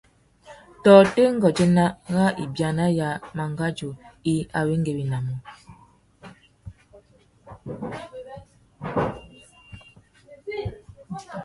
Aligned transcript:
Tôtê 0.83 1.23
ngudzénô 1.35 1.85
râ 2.13 2.25
ibiana 2.43 2.85
ya 2.99 3.09
mangazú 3.37 3.89
i 4.33 4.35
awéngüéwinamú? 4.57 5.35